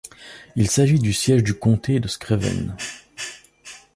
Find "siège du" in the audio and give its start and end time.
1.13-1.53